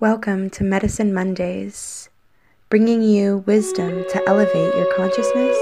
[0.00, 2.08] Welcome to Medicine Mondays,
[2.68, 5.56] bringing you wisdom to elevate your consciousness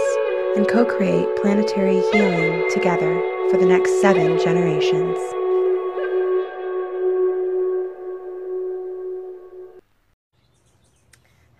[0.56, 5.18] and co create planetary healing together for the next seven generations.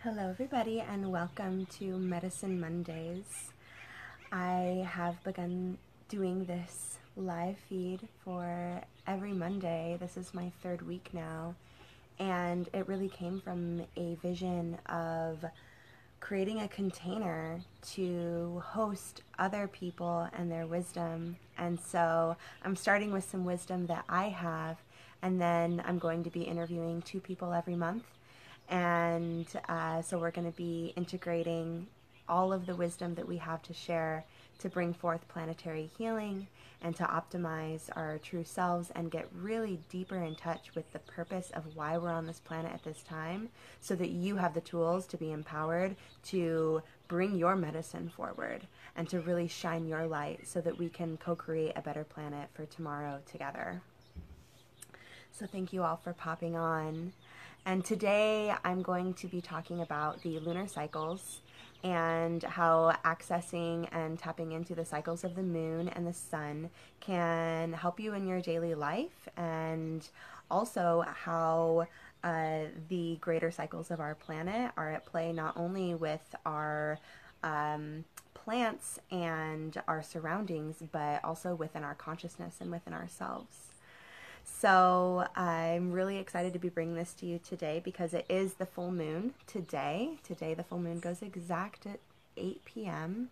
[0.02, 3.50] Hello, everybody, and welcome to Medicine Mondays.
[4.32, 5.76] I have begun
[6.08, 9.98] doing this live feed for every Monday.
[10.00, 11.54] This is my third week now
[12.22, 15.44] and it really came from a vision of
[16.20, 21.36] creating a container to host other people and their wisdom.
[21.58, 24.76] And so I'm starting with some wisdom that I have,
[25.20, 28.04] and then I'm going to be interviewing two people every month.
[28.68, 31.88] And uh, so we're going to be integrating
[32.28, 34.24] all of the wisdom that we have to share
[34.58, 36.46] to bring forth planetary healing
[36.82, 41.50] and to optimize our true selves and get really deeper in touch with the purpose
[41.54, 43.48] of why we're on this planet at this time
[43.80, 45.94] so that you have the tools to be empowered
[46.24, 51.16] to bring your medicine forward and to really shine your light so that we can
[51.16, 53.80] co create a better planet for tomorrow together.
[55.30, 57.12] So, thank you all for popping on.
[57.64, 61.40] And today I'm going to be talking about the lunar cycles
[61.84, 67.72] and how accessing and tapping into the cycles of the moon and the sun can
[67.72, 70.08] help you in your daily life, and
[70.50, 71.86] also how
[72.22, 76.98] uh, the greater cycles of our planet are at play not only with our
[77.42, 83.71] um, plants and our surroundings, but also within our consciousness and within ourselves.
[84.44, 88.66] So I'm really excited to be bringing this to you today because it is the
[88.66, 90.18] full moon today.
[90.22, 92.00] Today, the full moon goes exact at
[92.36, 93.30] 8 p.m.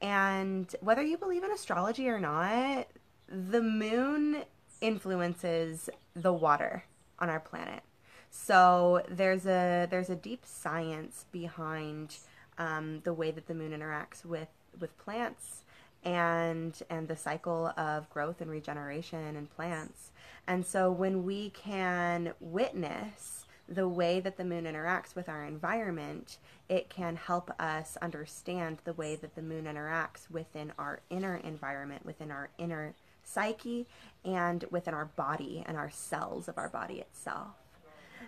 [0.00, 2.88] And whether you believe in astrology or not,
[3.28, 4.44] the moon
[4.80, 6.84] influences the water
[7.18, 7.82] on our planet.
[8.30, 12.16] So there's a there's a deep science behind
[12.58, 14.48] um, the way that the moon interacts with
[14.78, 15.62] with plants
[16.04, 20.10] and and the cycle of growth and regeneration in plants.
[20.46, 26.38] And so when we can witness the way that the moon interacts with our environment,
[26.68, 32.06] it can help us understand the way that the moon interacts within our inner environment,
[32.06, 33.86] within our inner psyche,
[34.24, 37.56] and within our body and our cells of our body itself.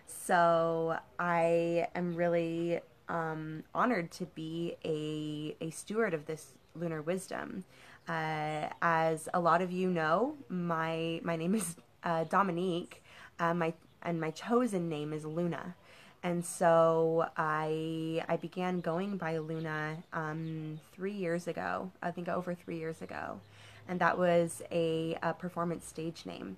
[0.07, 7.65] So I am really um, honored to be a, a steward of this lunar wisdom.
[8.09, 13.03] Uh, as a lot of you know, my my name is uh, Dominique.
[13.39, 13.73] Uh, my
[14.03, 15.75] and my chosen name is Luna,
[16.23, 21.91] and so I I began going by Luna um, three years ago.
[22.03, 23.41] I think over three years ago,
[23.89, 26.57] and that was a, a performance stage name.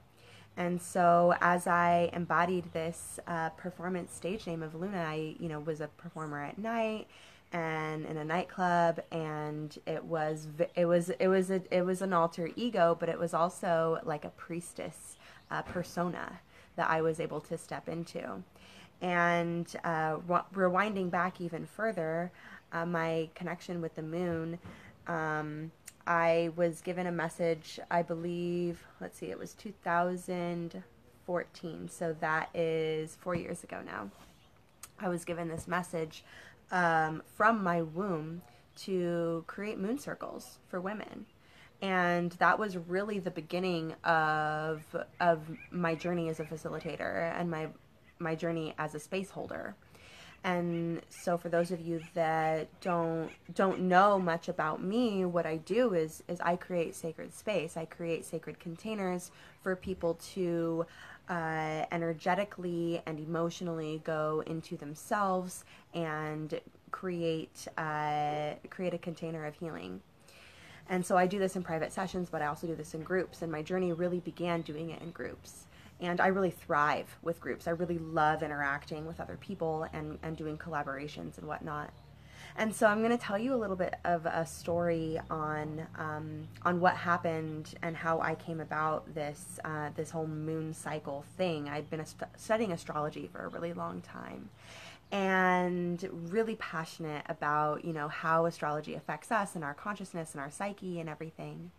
[0.57, 5.61] And so, as I embodied this uh, performance stage name of Luna, I, you know,
[5.61, 7.07] was a performer at night
[7.53, 10.47] and in a nightclub and it was
[10.77, 14.25] it was it was a, it was an alter ego but it was also like
[14.25, 15.17] a priestess
[15.51, 16.41] uh, persona
[16.77, 18.43] that I was able to step into.
[19.03, 20.17] And uh,
[20.55, 22.33] rewinding back even further
[22.73, 24.59] uh, my connection with the moon
[25.07, 25.71] um,
[26.07, 33.17] I was given a message I believe let's see it was 2014 so that is
[33.17, 34.11] 4 years ago now.
[34.99, 36.25] I was given this message
[36.71, 38.43] um, from my womb
[38.77, 41.27] to create moon circles for women
[41.83, 44.83] and that was really the beginning of
[45.21, 47.69] of my journey as a facilitator and my
[48.19, 49.75] my journey as a space holder
[50.43, 55.57] and so for those of you that don't don't know much about me what i
[55.57, 59.31] do is is i create sacred space i create sacred containers
[59.63, 60.87] for people to
[61.31, 65.65] uh, energetically and emotionally go into themselves
[65.95, 70.01] and create uh, create a container of healing.
[70.89, 73.43] And so I do this in private sessions, but I also do this in groups.
[73.43, 75.67] And my journey really began doing it in groups.
[76.01, 77.69] And I really thrive with groups.
[77.69, 81.93] I really love interacting with other people and, and doing collaborations and whatnot.
[82.57, 86.49] And so I'm going to tell you a little bit of a story on um,
[86.63, 91.69] on what happened and how I came about this uh, this whole moon cycle thing.
[91.69, 92.05] I'd been
[92.37, 94.51] studying astrology for a really long time,
[95.13, 100.51] and really passionate about you know how astrology affects us and our consciousness and our
[100.51, 101.71] psyche and everything.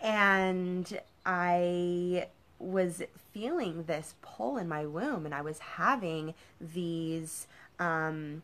[0.00, 2.28] And I
[2.58, 3.02] was
[3.32, 7.46] feeling this pull in my womb, and I was having these
[7.78, 8.42] um,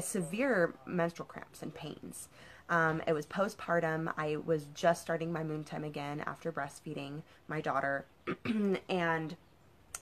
[0.00, 2.28] severe menstrual cramps and pains.
[2.70, 4.12] Um, it was postpartum.
[4.16, 8.04] I was just starting my moon time again after breastfeeding my daughter,
[8.88, 9.36] and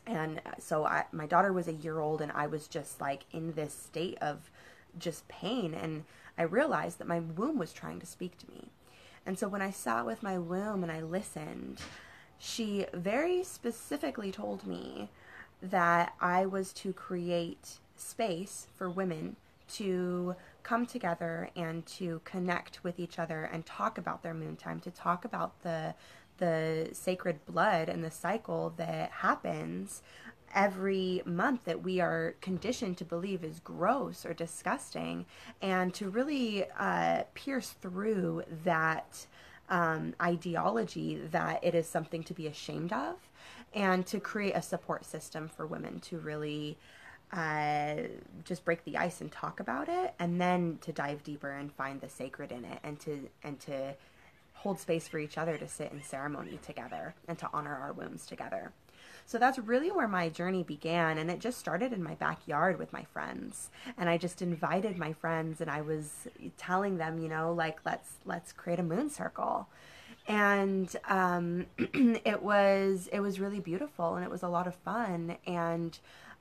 [0.06, 3.24] And uh, so I, my daughter was a year old, and I was just like
[3.32, 4.50] in this state of
[4.98, 5.74] just pain.
[5.74, 6.04] And
[6.38, 8.68] I realized that my womb was trying to speak to me.
[9.24, 11.80] And so when I sat with my womb and I listened,
[12.38, 15.08] she very specifically told me
[15.60, 19.36] that I was to create space for women
[19.68, 24.80] to come together and to connect with each other and talk about their moon time,
[24.80, 25.94] to talk about the
[26.38, 30.02] the sacred blood and the cycle that happens
[30.54, 35.26] every month that we are conditioned to believe is gross or disgusting,
[35.60, 39.26] and to really uh, pierce through that
[39.68, 43.16] um, ideology that it is something to be ashamed of,
[43.74, 46.76] and to create a support system for women to really.
[47.32, 48.02] Uh,
[48.44, 52.00] just break the ice and talk about it, and then to dive deeper and find
[52.00, 53.94] the sacred in it, and to and to
[54.66, 58.26] hold space for each other to sit in ceremony together and to honor our wombs
[58.26, 58.72] together.
[59.24, 61.18] So that's really where my journey began.
[61.18, 63.70] And it just started in my backyard with my friends.
[63.96, 66.26] And I just invited my friends and I was
[66.56, 69.68] telling them, you know, like, let's, let's create a moon circle.
[70.26, 75.36] And um, it was it was really beautiful and it was a lot of fun
[75.46, 75.96] and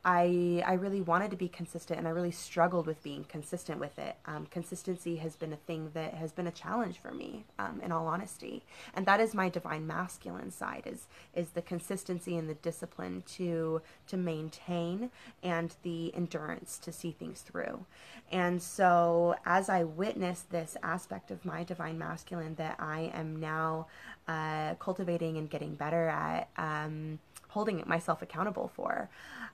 [0.06, 3.98] I I really wanted to be consistent and I really struggled with being consistent with
[3.98, 4.16] it.
[4.28, 7.92] Um, consistency has been a thing that has been a challenge for me, um, in
[7.92, 8.64] all honesty,
[8.94, 13.82] and that is my divine masculine side is is the consistency and the discipline to
[14.08, 15.10] to maintain
[15.42, 17.84] and the endurance to see things through.
[18.32, 23.88] And so, as I witnessed this aspect of my divine masculine that I am now
[24.28, 26.48] uh, cultivating and getting better at.
[26.58, 27.20] Um,
[27.56, 29.10] holding myself accountable for.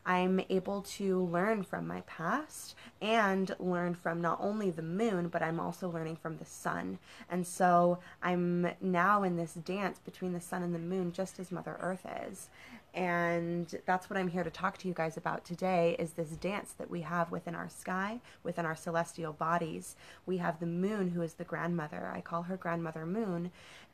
[0.07, 5.43] I'm able to learn from my past and learn from not only the moon, but
[5.43, 6.97] I'm also learning from the sun.
[7.29, 11.51] And so I'm now in this dance between the sun and the moon, just as
[11.51, 12.49] Mother Earth is.
[12.95, 16.73] And that's what I'm here to talk to you guys about today is this dance
[16.79, 19.95] that we have within our sky, within our celestial bodies.
[20.25, 22.11] We have the moon who is the grandmother.
[22.13, 23.51] I call her grandmother moon.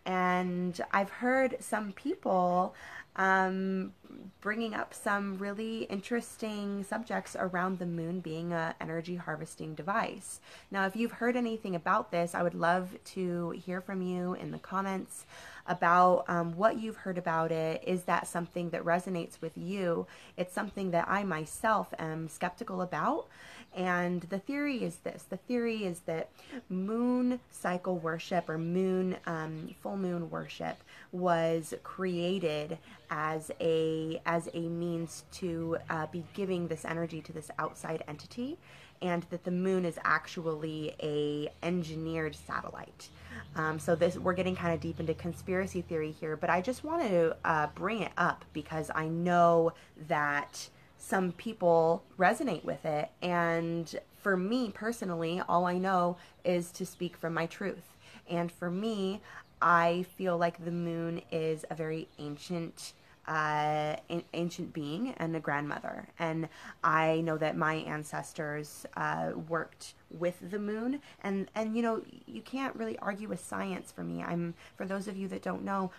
[0.08, 2.74] And I've heard some people
[3.18, 3.92] um,
[4.40, 10.40] bringing up some really interesting subjects around the moon being a energy harvesting device.
[10.72, 14.52] Now, if you've heard anything about this, I would love to hear from you in
[14.52, 15.26] the comments
[15.68, 17.84] about um, what you've heard about it.
[17.86, 20.08] Is that something that resonates with you?
[20.38, 23.28] It's something that I myself am skeptical about.
[23.76, 25.24] And the theory is this.
[25.30, 26.30] The theory is that
[26.70, 30.78] moon cycle worship or moon, um, full moon worship
[31.12, 32.78] was created
[33.10, 38.58] as a as a means to uh, be giving this energy to this outside entity
[39.02, 43.10] and that the moon is actually a engineered satellite.
[43.56, 46.84] Um, so this we're getting kind of deep into conspiracy theory here but i just
[46.84, 49.74] wanted to uh, bring it up because i know
[50.08, 56.86] that some people resonate with it and for me personally all i know is to
[56.86, 57.98] speak from my truth
[58.30, 59.22] and for me
[59.62, 62.94] I feel like the moon is a very ancient
[63.28, 63.98] uh,
[64.34, 66.08] ancient being and a grandmother.
[66.18, 66.48] And
[66.82, 71.02] I know that my ancestors uh, worked with the moon.
[71.24, 74.24] And, and, you know, you can't really argue with science for me.
[74.24, 75.92] I'm, for those of you that don't know,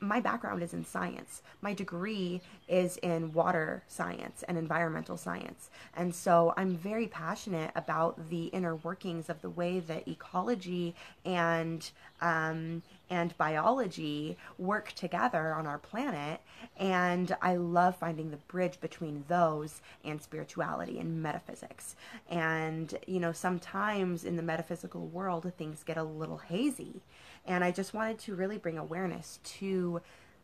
[0.00, 1.42] my background is in science.
[1.60, 5.70] My degree is in water science and environmental science.
[5.94, 11.88] And so I'm very passionate about the inner workings of the way that ecology and
[12.22, 16.40] um, and biology work together on our planet.
[16.76, 21.96] And I love finding the bridge between those and spirituality and metaphysics.
[22.30, 27.02] And, you know, sometimes in the metaphysical world, things get a little hazy.
[27.46, 30.00] And I just wanted to really bring awareness to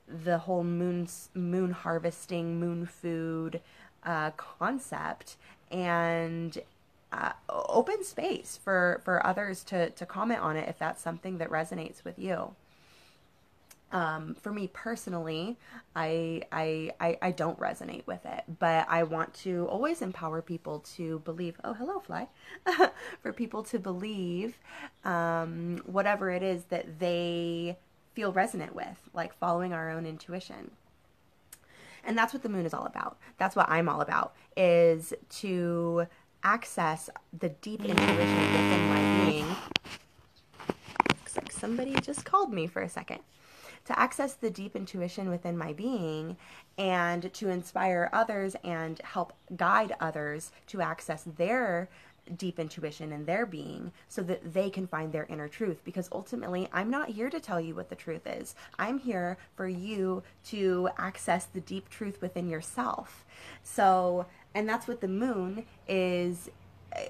[0.09, 3.61] the whole moon, moon harvesting, moon food
[4.05, 5.37] uh, concept
[5.71, 6.59] and
[7.13, 11.51] uh, open space for, for others to, to comment on it if that's something that
[11.51, 12.55] resonates with you.
[13.93, 15.57] Um, for me personally,
[15.95, 20.81] I, I, I I don't resonate with it, but I want to always empower people
[20.97, 21.57] to believe.
[21.63, 22.27] Oh, hello, fly!
[23.23, 24.59] for people to believe
[25.05, 27.79] um, whatever it is that they
[28.15, 30.73] feel resonant with, like following our own intuition.
[32.03, 33.19] And that's what the moon is all about.
[33.37, 34.35] That's what I'm all about.
[34.57, 36.07] Is to
[36.43, 39.47] access the deep intuition within my being.
[41.09, 43.21] Looks like somebody just called me for a second.
[43.87, 46.37] To access the deep intuition within my being
[46.77, 51.89] and to inspire others and help guide others to access their
[52.37, 56.69] deep intuition and their being so that they can find their inner truth because ultimately
[56.73, 58.55] I'm not here to tell you what the truth is.
[58.79, 63.25] I'm here for you to access the deep truth within yourself.
[63.63, 66.51] So, and that's what the moon is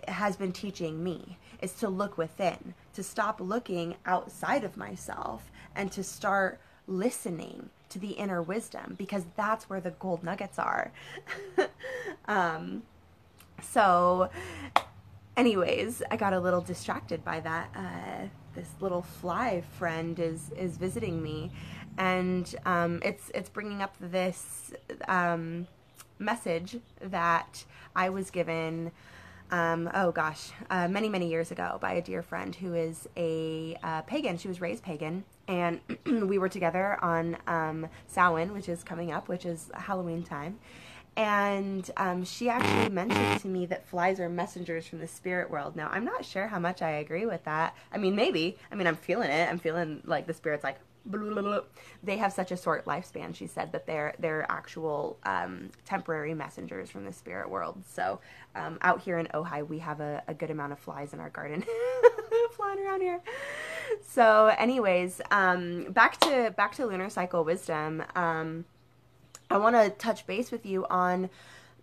[0.08, 5.92] has been teaching me is to look within, to stop looking outside of myself and
[5.92, 10.92] to start listening to the inner wisdom because that's where the gold nuggets are.
[12.28, 12.82] um,
[13.62, 14.30] so
[15.36, 17.70] anyways, I got a little distracted by that.
[17.74, 21.52] Uh, this little fly friend is is visiting me,
[21.98, 24.72] and um, it's it's bringing up this
[25.08, 25.66] um,
[26.18, 27.64] message that
[27.94, 28.92] I was given.
[29.50, 33.76] Um, oh gosh, uh, many many years ago by a dear friend who is a
[33.82, 34.38] uh, pagan.
[34.38, 39.28] She was raised pagan, and we were together on um, Samhain, which is coming up,
[39.28, 40.58] which is Halloween time
[41.16, 45.74] and um, she actually mentioned to me that flies are messengers from the spirit world.
[45.74, 47.74] Now, I'm not sure how much I agree with that.
[47.90, 48.58] I mean, maybe.
[48.70, 49.48] I mean, I'm feeling it.
[49.48, 50.78] I'm feeling like the spirit's like,
[52.02, 53.34] they have such a short lifespan.
[53.34, 57.80] She said that they're they're actual um, temporary messengers from the spirit world.
[57.86, 58.18] So,
[58.56, 61.30] um, out here in Ojai, we have a, a good amount of flies in our
[61.30, 61.64] garden,
[62.76, 63.20] flying around here.
[64.02, 68.02] So, anyways, um, back to back to lunar cycle wisdom.
[68.14, 68.64] Um,
[69.50, 71.30] I want to touch base with you on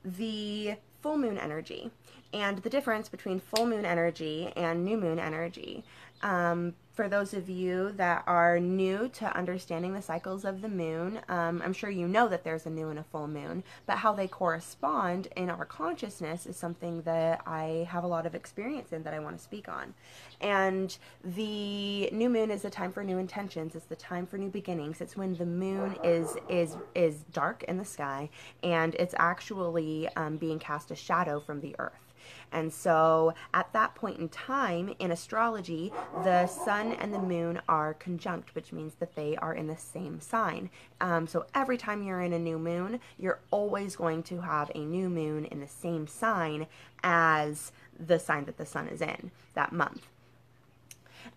[0.04, 1.92] the full moon energy
[2.34, 5.84] and the difference between full moon energy and new moon energy.
[6.22, 11.20] Um, for those of you that are new to understanding the cycles of the moon,
[11.28, 14.14] um, I'm sure you know that there's a new and a full moon, but how
[14.14, 19.02] they correspond in our consciousness is something that I have a lot of experience in
[19.04, 19.96] that I want to speak on.
[20.40, 23.76] And the new moon is the time for new intentions.
[23.76, 25.02] It's the time for new beginnings.
[25.02, 28.30] It's when the moon is is is dark in the sky,
[28.62, 32.03] and it's actually um, being cast a shadow from the earth.
[32.52, 35.92] And so at that point in time in astrology,
[36.24, 40.20] the sun and the moon are conjunct, which means that they are in the same
[40.20, 40.70] sign.
[41.02, 44.80] Um, so every time you're in a new moon, you're always going to have a
[44.80, 46.68] new moon in the same sign
[47.04, 50.08] as the sign that the sun is in that month.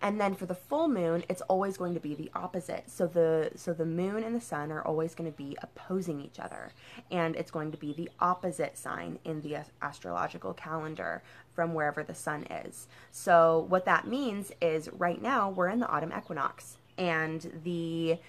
[0.01, 2.89] And then for the full moon, it's always going to be the opposite.
[2.89, 6.39] So the so the moon and the sun are always going to be opposing each
[6.39, 6.71] other,
[7.11, 11.23] and it's going to be the opposite sign in the astrological calendar
[11.53, 12.87] from wherever the sun is.
[13.11, 18.19] So what that means is right now we're in the autumn equinox, and the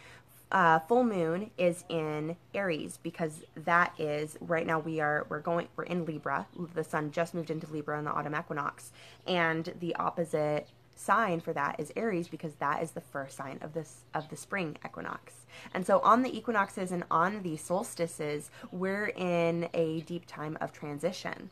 [0.51, 5.69] uh, full moon is in Aries because that is right now we are we're going
[5.77, 6.47] we're in Libra.
[6.75, 8.93] The sun just moved into Libra in the autumn equinox,
[9.27, 13.73] and the opposite sign for that is Aries because that is the first sign of
[13.73, 15.47] this of the spring equinox.
[15.73, 20.73] And so on the equinoxes and on the solstices, we're in a deep time of
[20.73, 21.51] transition.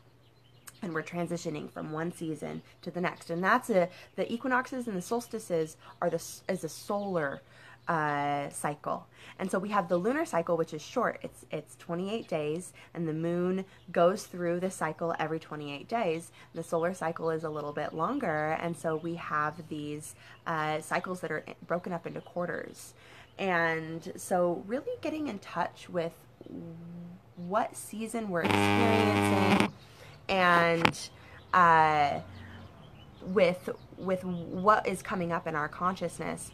[0.82, 3.30] And we're transitioning from one season to the next.
[3.30, 7.40] And that's a the equinoxes and the solstices are the is a solar
[7.88, 9.06] uh, cycle.
[9.38, 11.18] And so we have the lunar cycle, which is short.
[11.22, 16.32] It's it's 28 days, and the moon goes through the cycle every 28 days.
[16.54, 20.14] The solar cycle is a little bit longer, and so we have these
[20.46, 22.94] uh, cycles that are broken up into quarters.
[23.38, 26.14] And so, really getting in touch with
[27.36, 29.72] what season we're experiencing,
[30.28, 31.08] and
[31.52, 32.20] uh,
[33.22, 36.52] with with what is coming up in our consciousness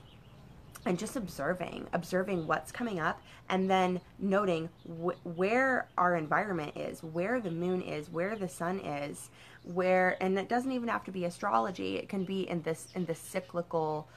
[0.85, 7.03] and just observing, observing what's coming up, and then noting wh- where our environment is,
[7.03, 9.31] where the moon is, where the sun is,
[9.65, 11.97] where, and it doesn't even have to be astrology.
[11.97, 14.09] It can be in this in this cyclical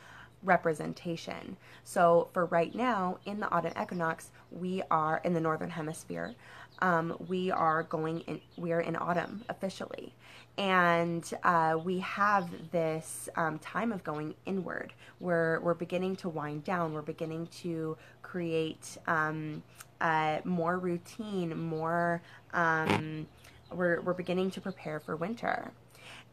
[0.46, 1.58] representation.
[1.84, 6.36] So for right now, in the autumn equinox, we are in the northern hemisphere.
[6.80, 8.42] Um, we are going in.
[8.58, 10.14] We are in autumn officially,
[10.58, 14.94] and uh, we have this um, time of going inward.
[15.22, 16.94] We're we're beginning to wind down.
[16.94, 19.64] We're beginning to create um,
[20.02, 22.22] uh, more routine, more.
[22.54, 23.28] Um,
[23.72, 25.72] we're we're beginning to prepare for winter,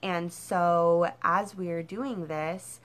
[0.02, 2.80] and so as we are doing this,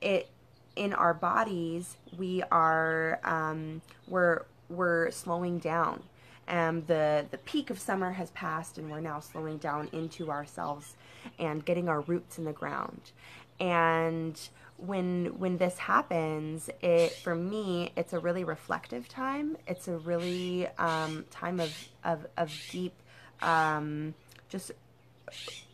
[0.00, 0.28] it
[0.76, 6.02] in our bodies we are um, we're we're slowing down.
[6.46, 10.96] Um, the the peak of summer has passed and we're now slowing down into ourselves
[11.38, 13.12] and getting our roots in the ground.
[13.58, 14.38] And
[14.76, 19.56] when when this happens it for me it's a really reflective time.
[19.66, 22.94] It's a really um, time of of, of deep
[23.40, 24.14] um,
[24.48, 24.72] just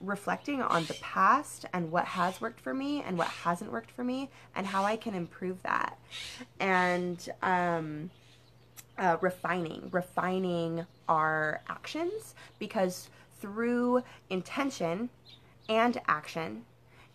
[0.00, 4.04] reflecting on the past and what has worked for me and what hasn't worked for
[4.04, 5.98] me and how I can improve that
[6.58, 8.10] and um,
[8.98, 13.08] uh, refining, refining our actions because
[13.40, 15.08] through intention
[15.68, 16.64] and action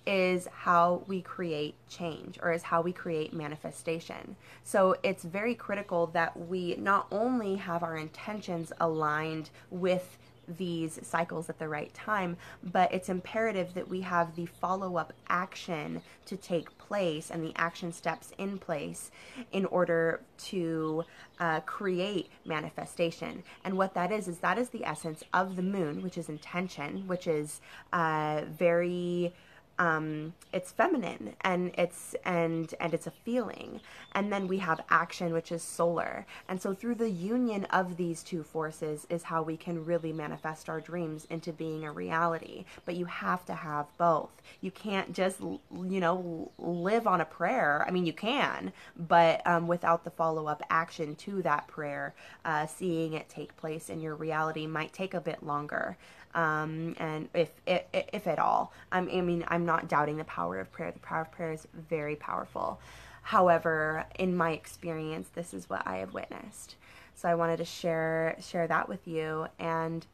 [0.07, 4.35] is how we create change or is how we create manifestation.
[4.63, 11.49] So it's very critical that we not only have our intentions aligned with these cycles
[11.49, 16.37] at the right time, but it's imperative that we have the follow up action to
[16.37, 19.11] take place and the action steps in place
[19.51, 21.03] in order to
[21.39, 23.43] uh, create manifestation.
[23.63, 27.07] And what that is, is that is the essence of the moon, which is intention,
[27.07, 27.61] which is
[27.93, 29.33] uh, very
[29.79, 33.81] um, it's feminine and it's and and it's a feeling.
[34.13, 36.25] And then we have action which is solar.
[36.47, 40.69] And so through the union of these two forces is how we can really manifest
[40.69, 42.65] our dreams into being a reality.
[42.85, 44.41] But you have to have both.
[44.61, 47.85] You can't just you know live on a prayer.
[47.87, 52.13] I mean you can but um, without the follow-up action to that prayer
[52.43, 55.97] uh, seeing it take place in your reality might take a bit longer
[56.35, 58.73] um, and if, if, if at all.
[58.91, 60.91] I mean, I'm not doubting the power of prayer.
[60.91, 62.79] The power of prayer is very powerful.
[63.23, 66.75] However, in my experience, this is what I have witnessed.
[67.15, 69.47] So I wanted to share share that with you.
[69.57, 70.05] And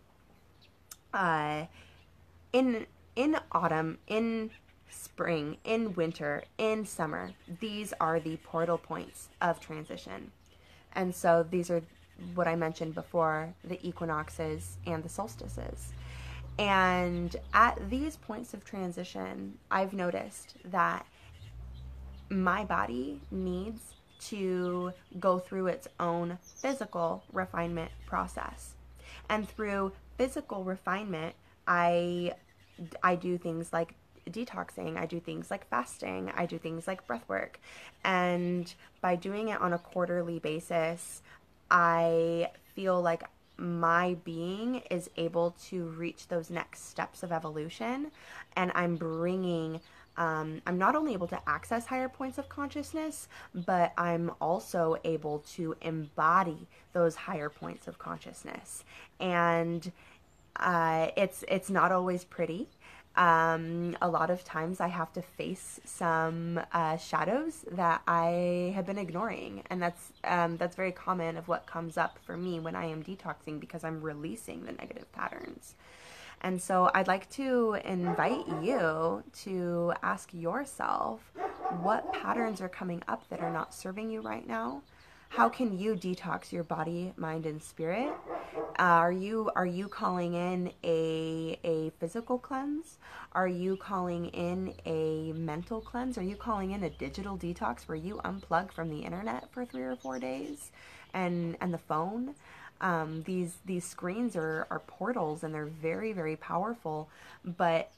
[1.14, 1.66] uh,
[2.54, 2.86] in
[3.16, 4.52] in autumn, in
[4.90, 10.32] spring, in winter, in summer, these are the portal points of transition.
[10.94, 11.82] And so these are
[12.36, 15.92] what I mentioned before the equinoxes and the solstices.
[16.60, 21.06] And at these points of transition, I've noticed that
[22.30, 23.82] my body needs
[24.20, 28.76] to go through its own physical refinement process.
[29.30, 31.36] And through physical refinement,
[31.68, 32.34] I
[33.04, 33.96] I do things like
[34.30, 37.60] detoxing, I do things like fasting, I do things like breath work.
[38.04, 41.22] And by doing it on a quarterly basis,
[41.70, 43.24] I feel like
[43.62, 48.12] my being is able to reach those next steps of evolution.
[48.56, 49.80] And i'm bringing
[50.18, 55.40] um, i'm not only able to access higher points of consciousness but i'm also able
[55.40, 58.84] to embody those higher points of consciousness.
[59.20, 59.92] And
[60.58, 62.68] uh, it's it's not always pretty
[63.16, 68.86] um, a lot of times I have to face some uh, shadows that I have
[68.86, 72.76] been ignoring, and that's um, that's very common of what comes up for me when
[72.76, 75.76] I am detoxing because I'm releasing the negative patterns.
[76.44, 81.20] And so I'd like to invite you to ask yourself
[81.82, 84.82] what patterns are coming up that are not serving you right now
[85.32, 88.12] how can you detox your body, mind, and spirit?
[88.78, 92.98] Uh, are you are you calling in a a physical cleanse?
[93.32, 96.18] Are you calling in a mental cleanse?
[96.18, 99.84] Are you calling in a digital detox where you unplug from the internet for three
[99.84, 100.72] or four days,
[101.14, 102.36] and and the phone?
[102.82, 107.08] Um, these these screens are are portals and they're very very powerful,
[107.46, 107.90] but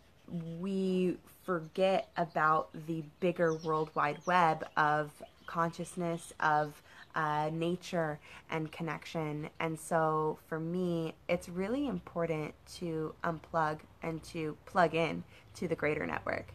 [0.60, 1.18] we
[1.48, 5.12] forget about the bigger worldwide web of
[5.48, 6.80] consciousness of
[7.16, 9.50] uh, nature and connection.
[9.60, 15.24] And so for me, it's really important to unplug and to plug in
[15.56, 16.48] to the greater network.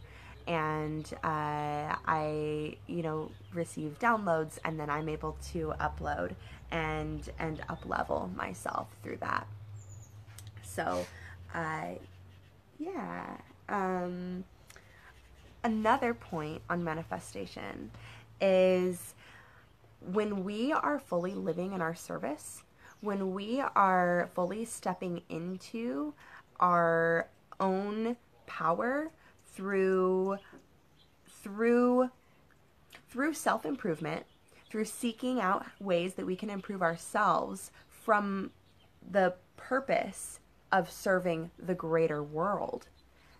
[0.46, 6.34] And uh, I, you know, receive downloads, and then I'm able to upload
[6.70, 9.46] and and up level myself through that.
[10.62, 11.06] So,
[11.54, 11.96] uh,
[12.78, 13.36] yeah.
[13.68, 14.44] Um,
[15.62, 17.90] another point on manifestation
[18.40, 19.14] is
[20.00, 22.62] when we are fully living in our service,
[23.00, 26.14] when we are fully stepping into
[26.60, 27.28] our
[27.60, 29.10] own power
[29.52, 30.36] through
[31.42, 32.10] through
[33.10, 34.24] through self-improvement,
[34.68, 38.50] through seeking out ways that we can improve ourselves from
[39.10, 40.40] the purpose
[40.72, 42.88] of serving the greater world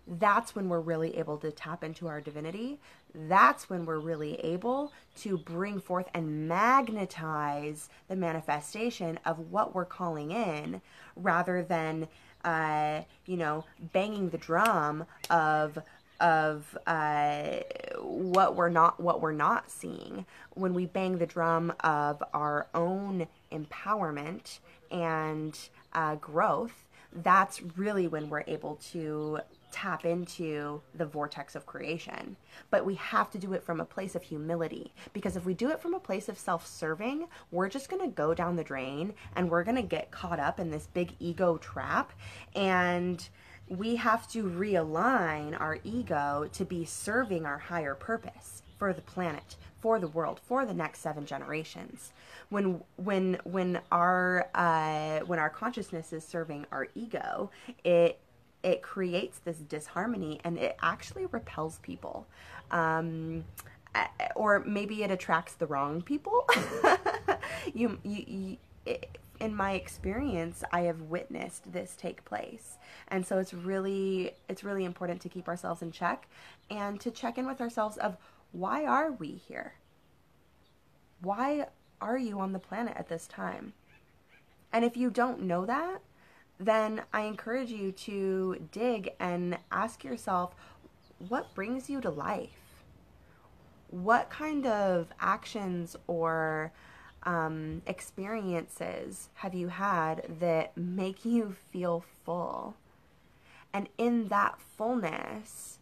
[0.09, 2.79] that's when we're really able to tap into our divinity.
[3.15, 9.85] That's when we're really able to bring forth and magnetize the manifestation of what we're
[9.85, 10.81] calling in
[11.17, 12.09] rather than,
[12.45, 15.79] uh, you know, banging the drum of
[16.21, 17.59] of uh,
[18.01, 23.29] what we're not what we're not seeing when we bang the drum of our own
[23.53, 24.59] empowerment
[24.91, 29.39] and uh, growth that's really when we're able to
[29.71, 32.37] tap into the vortex of creation.
[32.71, 35.71] But we have to do it from a place of humility because if we do
[35.71, 39.15] it from a place of self serving, we're just going to go down the drain
[39.37, 42.13] and we're going to get caught up in this big ego trap.
[42.55, 43.27] And
[43.69, 49.57] we have to realign our ego to be serving our higher purpose for the planet,
[49.81, 52.13] for the world, for the next seven generations.
[52.49, 57.51] When when when our uh, when our consciousness is serving our ego,
[57.85, 58.21] it
[58.63, 62.27] it creates this disharmony and it actually repels people.
[62.71, 63.45] Um,
[64.37, 66.47] or maybe it attracts the wrong people.
[67.75, 72.79] you, you, you it, in my experience, I have witnessed this take place.
[73.09, 76.29] And so it's really it's really important to keep ourselves in check
[76.71, 78.17] and to check in with ourselves of
[78.53, 79.75] why are we here?
[81.21, 81.67] Why
[82.01, 83.75] are you on the planet at this time?
[84.73, 86.01] And if you don't know that,
[86.59, 90.55] then I encourage you to dig and ask yourself
[91.29, 92.85] what brings you to life?
[93.91, 96.73] What kind of actions or
[97.25, 102.75] um, experiences have you had that make you feel full?
[103.73, 105.79] And in that fullness,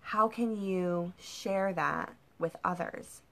[0.00, 3.22] how can you share that with others?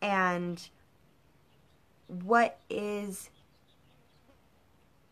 [0.00, 0.68] And
[2.08, 3.30] what is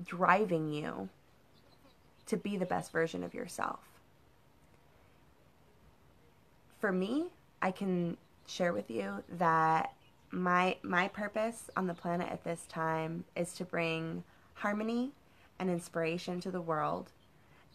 [0.05, 1.09] driving you
[2.27, 3.81] to be the best version of yourself?
[6.81, 7.27] For me,
[7.63, 9.93] I can share with you that
[10.31, 15.13] my my purpose on the planet at this time is to bring harmony
[15.59, 17.11] and inspiration to the world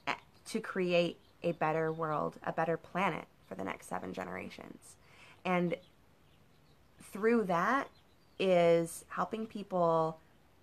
[0.08, 0.14] eh,
[0.46, 4.96] to create a better world, a better planet for the next 7 generations.
[5.44, 5.76] And
[7.12, 7.90] through that
[8.42, 10.18] is helping people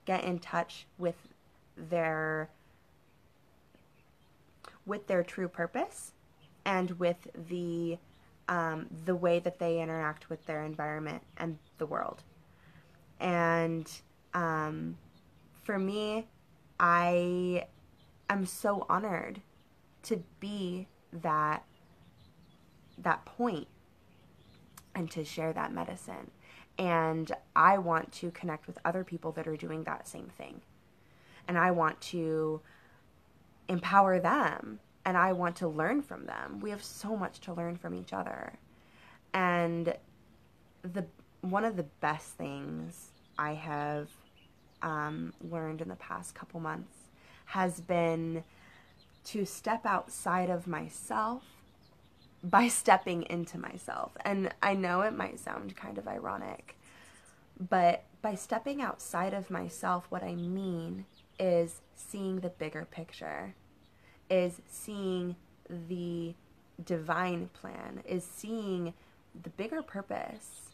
[0.05, 1.14] get in touch with
[1.77, 2.51] their
[4.85, 6.12] with their true purpose
[6.64, 7.99] and with the
[8.49, 12.23] um, the way that they interact with their environment and the world.
[13.21, 13.88] And
[14.35, 14.97] um,
[15.62, 16.27] for me,
[16.81, 17.67] I
[18.29, 19.41] am so honored
[20.05, 21.62] to be that
[22.97, 23.69] that point
[24.95, 26.31] and to share that medicine.
[26.79, 30.61] And I want to connect with other people that are doing that same thing.
[31.49, 32.61] And I want to
[33.69, 36.61] empower them and I want to learn from them.
[36.61, 38.59] We have so much to learn from each other.
[39.33, 39.95] And
[40.83, 41.07] the
[41.41, 44.09] one of the best things I have
[44.83, 46.95] um, learned in the past couple months
[47.47, 48.45] has been
[49.25, 51.43] to step outside of myself
[52.42, 54.12] by stepping into myself.
[54.24, 56.77] And I know it might sound kind of ironic,
[57.59, 61.07] but by stepping outside of myself, what I mean
[61.38, 63.55] is seeing the bigger picture
[64.31, 65.37] is seeing
[65.68, 66.35] the
[66.85, 68.94] divine plan, is seeing
[69.40, 70.70] the bigger purpose,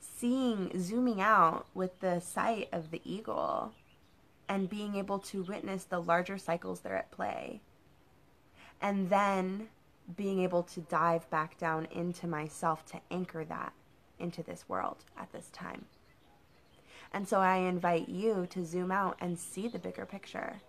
[0.00, 3.72] seeing, zooming out with the sight of the eagle,
[4.48, 7.60] and being able to witness the larger cycles that are at play.
[8.80, 9.68] And then
[10.16, 13.72] being able to dive back down into myself to anchor that
[14.18, 15.84] into this world at this time.
[17.12, 20.60] And so I invite you to zoom out and see the bigger picture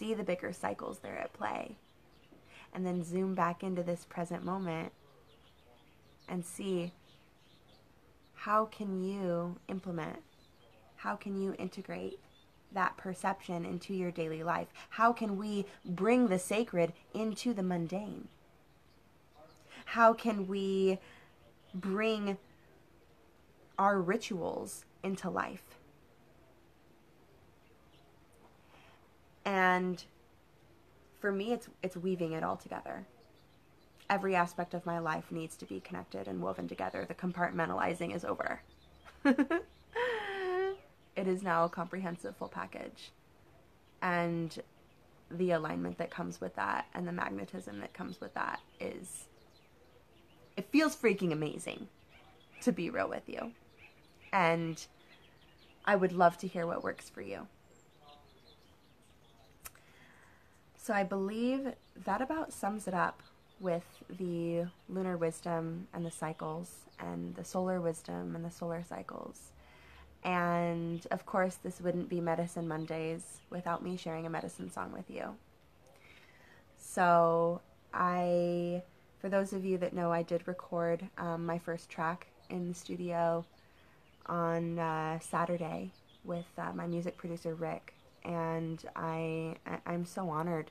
[0.00, 1.76] see the bigger cycles that are at play.
[2.72, 4.92] And then zoom back into this present moment
[6.26, 6.92] and see
[8.34, 10.20] how can you implement,
[10.96, 12.18] how can you integrate
[12.72, 14.68] that perception into your daily life?
[14.90, 18.28] How can we bring the sacred into the mundane?
[19.86, 20.98] How can we
[21.74, 22.38] bring
[23.78, 25.78] our rituals into life?
[29.44, 30.04] And
[31.18, 33.06] for me, it's, it's weaving it all together.
[34.08, 37.04] Every aspect of my life needs to be connected and woven together.
[37.06, 38.62] The compartmentalizing is over.
[41.20, 43.12] it is now a comprehensive full package.
[44.00, 44.58] And
[45.30, 49.26] the alignment that comes with that and the magnetism that comes with that is
[50.56, 51.88] it feels freaking amazing
[52.62, 53.52] to be real with you.
[54.32, 54.84] And
[55.84, 57.46] I would love to hear what works for you.
[60.76, 63.22] So I believe that about sums it up
[63.60, 69.52] with the lunar wisdom and the cycles and the solar wisdom and the solar cycles.
[70.22, 75.08] And of course, this wouldn't be Medicine Mondays without me sharing a medicine song with
[75.08, 75.34] you.
[76.78, 77.60] So,
[77.94, 78.82] I,
[79.18, 82.74] for those of you that know, I did record um, my first track in the
[82.74, 83.44] studio
[84.26, 85.92] on uh, Saturday
[86.24, 89.56] with uh, my music producer Rick and I
[89.86, 90.70] I'm so honored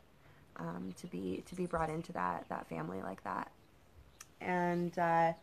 [0.58, 3.52] um, to be to be brought into that that family like that.
[4.42, 5.34] And uh,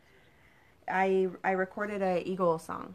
[0.88, 2.94] I I recorded a Eagle song,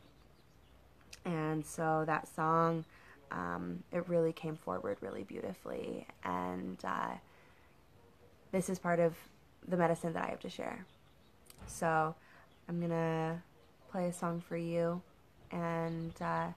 [1.26, 2.86] and so that song
[3.32, 7.12] um, it really came forward really beautifully, and uh,
[8.52, 9.16] this is part of
[9.68, 10.86] the medicine that I have to share.
[11.68, 12.14] So
[12.68, 13.42] I'm gonna
[13.90, 15.02] play a song for you,
[15.52, 16.48] and uh,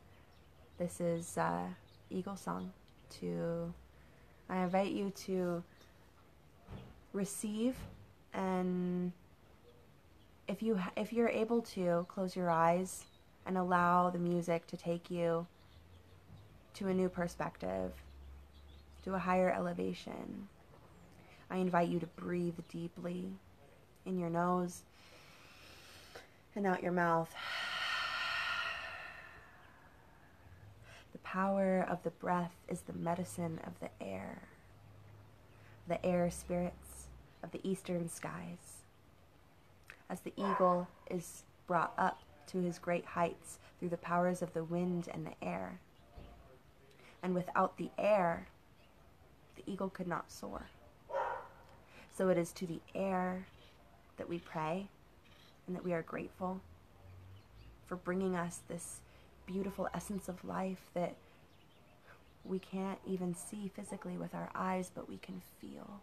[0.78, 1.66] this is uh,
[2.10, 2.72] Eagle Song
[3.20, 3.72] to
[4.48, 5.62] I invite you to
[7.12, 7.76] receive.
[8.32, 9.12] And
[10.48, 13.04] if you if you're able to close your eyes
[13.46, 15.46] and allow the music to take you
[16.74, 17.92] to a new perspective,
[19.04, 20.48] to a higher elevation.
[21.50, 23.32] I invite you to breathe deeply
[24.06, 24.82] in your nose
[26.56, 27.32] and out your mouth.
[31.12, 34.42] The power of the breath is the medicine of the air,
[35.86, 37.06] the air spirits
[37.42, 38.82] of the eastern skies.
[40.08, 44.64] As the eagle is brought up to his great heights through the powers of the
[44.64, 45.80] wind and the air.
[47.22, 48.48] And without the air,
[49.56, 50.66] the eagle could not soar.
[52.16, 53.46] So it is to the air
[54.16, 54.88] that we pray
[55.66, 56.60] and that we are grateful
[57.86, 59.00] for bringing us this
[59.46, 61.14] beautiful essence of life that
[62.44, 66.00] we can't even see physically with our eyes, but we can feel.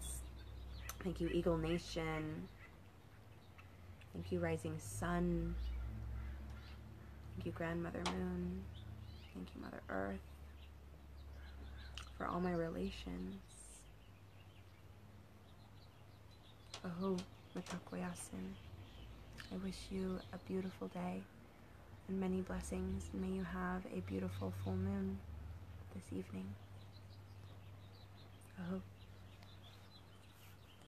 [0.00, 0.22] Spirits.
[1.02, 2.48] Thank you, Eagle Nation.
[4.12, 5.54] Thank you, Rising Sun.
[7.34, 8.62] Thank you, Grandmother Moon.
[9.34, 10.20] Thank you, Mother Earth.
[12.18, 13.40] For all my relations.
[16.84, 17.16] Ahu
[17.56, 18.54] Matakwayasin.
[19.52, 21.22] I wish you a beautiful day
[22.08, 23.08] and many blessings.
[23.12, 25.18] May you have a beautiful full moon
[25.94, 26.46] this evening.
[28.58, 28.80] Aho.